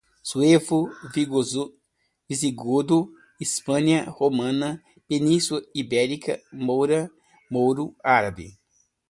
suevos, 0.23 0.91
visigodos, 2.27 3.09
Hispânia 3.39 4.03
romana, 4.05 4.83
Península 5.07 5.61
Ibérica, 5.75 6.41
moura, 6.51 7.11
mouro, 7.51 7.95
árabe 8.03 8.57